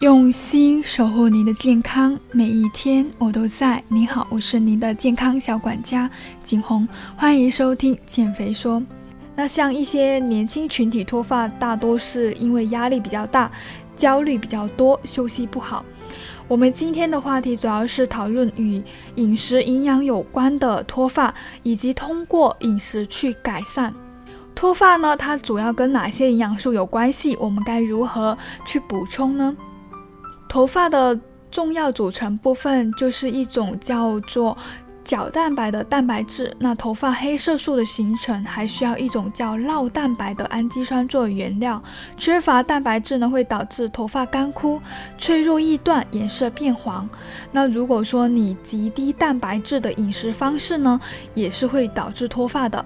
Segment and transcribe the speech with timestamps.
[0.00, 3.82] 用心守护您的健康，每一天我都在。
[3.86, 6.10] 你好，我是您的健康小管家
[6.42, 6.86] 景红，
[7.16, 8.82] 欢迎收听减肥说。
[9.36, 13.48] 那像一些年轻群体脱发，大多是因为压力比较大，
[13.94, 15.84] 焦虑比较多，休息不好。
[16.48, 18.82] 我们今天的话题主要是讨论与
[19.14, 21.32] 饮食营养有关的脱发，
[21.62, 23.94] 以及通过饮食去改善。
[24.56, 27.36] 脱发呢，它主要跟哪些营养素有关系？
[27.40, 28.36] 我们该如何
[28.66, 29.56] 去补充呢？
[30.54, 31.18] 头发的
[31.50, 34.56] 重要组成部分就是一种叫做
[35.02, 36.54] 角蛋白的蛋白质。
[36.60, 41.82] 那头发黑色素的形成还需要一种叫酪蛋白的氨基酸作为原料。
[42.16, 44.80] 缺乏蛋白质呢，会导致头发干枯、
[45.18, 47.08] 脆弱易断、颜色变黄。
[47.50, 51.00] 那如果说你极低蛋白质的饮食方式呢，
[51.34, 52.84] 也是会导致脱发的。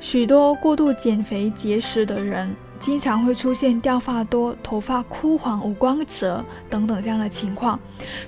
[0.00, 2.52] 许多过度减肥节食的人。
[2.78, 7.78] 经常会出现掉发多、头发枯黄、无光泽等等这样的情况，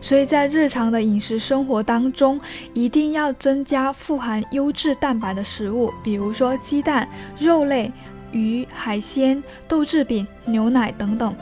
[0.01, 2.41] 所以在日常的饮食生活当中，
[2.73, 7.93] 一定要增加富含优质蛋白的食物，比如说鸡蛋、肉类、
[8.33, 11.35] 鱼、海鲜、豆制品、牛奶等等。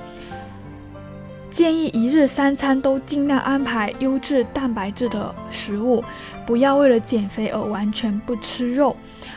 [1.51, 6.05] 建议一日三餐都尽量安排优质蛋白质的食物，
[6.45, 8.95] 不要为了减肥而完全不吃肉。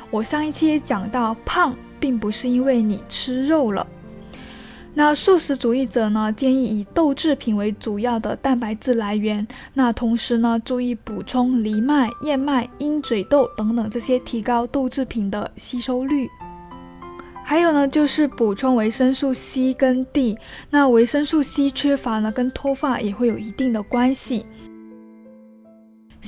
[0.09, 1.73] 我上一期讲到，胖。
[2.00, 3.86] 并不是因为你吃肉了。
[4.95, 9.47] 那素食主义者呢，建议以豆制品为主要的蛋白质来源。
[9.73, 16.28] 那同时呢，注意补充藜麦、燕麦、鹰嘴豆等等这些，提高豆制品的吸收率。
[17.45, 20.38] 还有呢，就是补充维生素 C 跟 D。
[20.69, 24.45] 那维生素 C 缺乏呢，跟脱发也会有一定的关系。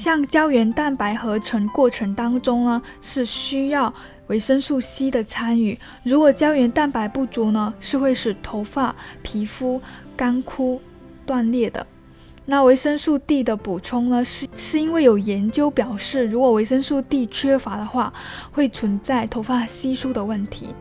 [0.02, 3.94] 像胶原蛋白合成过程当中呢，是需要。
[4.30, 9.80] 维生素 C 的参与，如果胶原蛋白不足呢，是会使头发、皮肤
[10.18, 10.82] 干枯、
[11.24, 11.86] 断裂的。
[12.46, 18.12] 那维生素 D 的补充呢，是是因为有研究表示，如果维生素 D 缺乏的话，
[18.52, 20.74] 会存在头发稀疏的问题。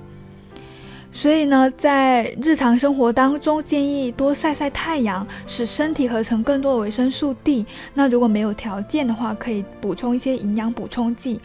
[1.13, 7.67] 所以呢，在日常生活当中，建议多晒晒太阳，使身体合成更多的维生素 D。
[7.95, 11.41] 那如果没有条件的话，可以补充一些营养补充剂。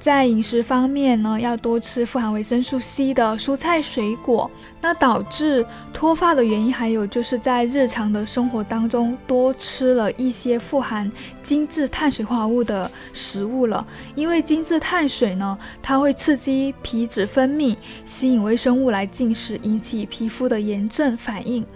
[0.00, 4.48] 在饮食方面呢，要多吃富含维生素 C 的蔬菜水果。
[4.80, 11.10] 那导致脱发的原因，还有就是在日常的生活当中多吃了一些富含
[11.42, 13.84] 精致碳水化合物的食物了。
[14.14, 21.66] 因为精致碳水呢，它会刺激皮脂分泌，吸引微生物来进食，引起皮肤的炎症反应。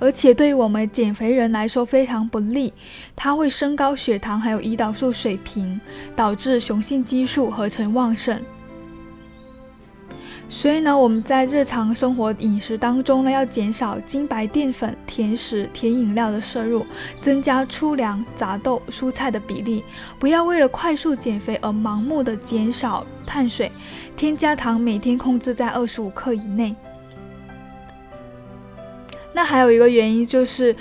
[0.00, 2.72] 而且对于我们减肥人来说非常不利，
[3.14, 5.78] 它会升高血糖，还有胰岛素水平，
[6.16, 8.40] 导致雄性激素合成旺盛。
[10.48, 16.84] 所以呢，我们在日常生活饮食当中呢，要减少精白淀粉、甜食、甜饮料的摄入，
[17.20, 19.84] 增加粗粮、杂豆、蔬菜的比例，
[20.18, 23.70] 不要为了快速减肥而盲目的减少碳水，
[24.16, 26.74] 添加糖每天控制在二十五克以内。
[29.40, 30.76] 那还有一个原因就是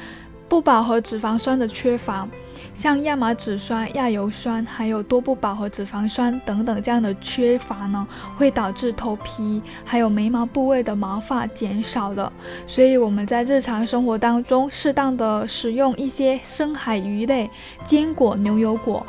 [0.49, 2.27] 不饱和脂肪酸的缺乏，
[2.73, 8.05] 像亚麻籽酸、亚油酸，还有多不饱和脂肪酸等等这样的缺乏呢，
[8.35, 12.29] 会导致头皮还有眉毛部位的毛发减少的。
[12.67, 17.49] 所以我们在日常生活当中，适当的使用一些深海鱼类、
[17.85, 19.07] 坚果、牛油果。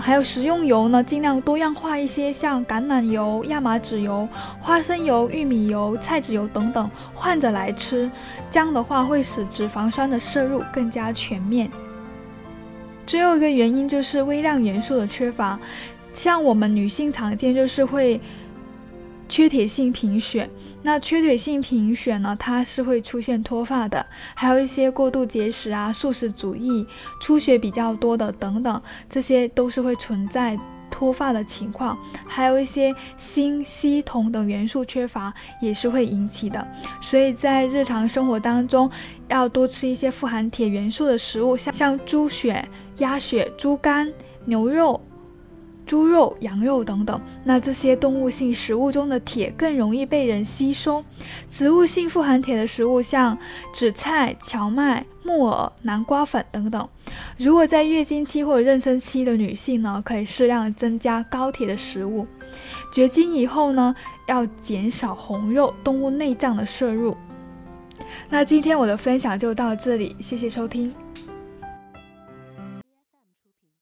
[0.00, 4.26] 还有食用油呢，尽量多样化一些，像橄榄油、亚麻籽油、
[4.60, 8.10] 花生油、玉米油、菜籽油等等，换着来吃。
[8.50, 11.70] 这样的话会使脂肪酸的摄入更加全面。
[13.06, 15.58] 最后一个原因就是微量元素的缺乏，
[16.12, 18.20] 像我们女性常见就是会。
[19.30, 20.50] 缺铁性贫血，
[20.82, 22.36] 那缺铁性贫血呢？
[22.38, 24.04] 它是会出现脱发的，
[24.34, 26.84] 还有一些过度节食啊、素食主义、
[27.20, 30.58] 出血比较多的等等，这些都是会存在
[30.90, 31.96] 脱发的情况。
[32.26, 35.32] 还有一些锌、硒、铜等元素缺乏
[35.62, 36.66] 也是会引起的。
[37.00, 38.90] 所以在日常生活当中，
[39.28, 42.68] 要多吃一些富含铁元素的食物，像像猪血、
[42.98, 44.12] 鸭血、猪肝、
[44.44, 45.00] 牛肉。
[45.90, 51.04] 猪肉、羊肉等等，那这些动物性食物中的铁更容易被人吸收。
[51.48, 53.36] 植物性富含铁的食物，像
[53.74, 56.88] 紫菜、荞麦、木耳、南瓜粉等等。
[57.36, 62.24] 如果在月经期或者妊娠期的女性呢，可以适量增加高铁的食物。
[62.92, 63.92] 绝经以后呢，
[64.28, 67.16] 要减少红肉、动物内脏的摄入。
[68.28, 70.94] 那今天我的分享就到这里，谢谢收听。